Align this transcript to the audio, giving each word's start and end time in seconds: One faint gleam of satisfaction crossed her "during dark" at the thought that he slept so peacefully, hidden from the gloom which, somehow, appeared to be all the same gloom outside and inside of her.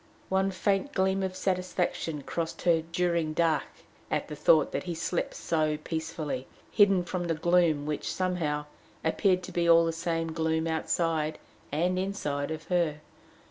One 0.29 0.49
faint 0.49 0.93
gleam 0.93 1.21
of 1.21 1.35
satisfaction 1.35 2.23
crossed 2.23 2.63
her 2.63 2.81
"during 2.91 3.33
dark" 3.33 3.67
at 4.09 4.29
the 4.29 4.35
thought 4.35 4.71
that 4.71 4.85
he 4.85 4.95
slept 4.95 5.35
so 5.35 5.77
peacefully, 5.77 6.47
hidden 6.71 7.03
from 7.03 7.25
the 7.25 7.35
gloom 7.35 7.85
which, 7.85 8.11
somehow, 8.11 8.65
appeared 9.03 9.43
to 9.43 9.51
be 9.51 9.69
all 9.69 9.85
the 9.85 9.93
same 9.93 10.33
gloom 10.33 10.65
outside 10.65 11.37
and 11.71 11.99
inside 11.99 12.49
of 12.49 12.63
her. 12.69 13.01